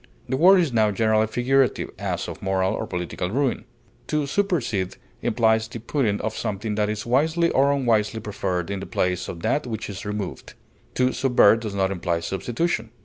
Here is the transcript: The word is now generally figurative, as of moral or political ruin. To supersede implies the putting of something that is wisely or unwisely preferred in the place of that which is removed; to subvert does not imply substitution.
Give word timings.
The 0.27 0.35
word 0.35 0.57
is 0.61 0.73
now 0.73 0.89
generally 0.89 1.27
figurative, 1.27 1.91
as 1.99 2.27
of 2.27 2.41
moral 2.41 2.73
or 2.73 2.87
political 2.87 3.29
ruin. 3.29 3.65
To 4.07 4.25
supersede 4.25 4.95
implies 5.21 5.67
the 5.67 5.77
putting 5.79 6.19
of 6.21 6.35
something 6.35 6.73
that 6.73 6.89
is 6.89 7.05
wisely 7.05 7.51
or 7.51 7.71
unwisely 7.71 8.19
preferred 8.19 8.71
in 8.71 8.79
the 8.79 8.87
place 8.87 9.27
of 9.27 9.41
that 9.43 9.67
which 9.67 9.91
is 9.91 10.03
removed; 10.03 10.55
to 10.95 11.13
subvert 11.13 11.57
does 11.57 11.75
not 11.75 11.91
imply 11.91 12.19
substitution. 12.19 12.89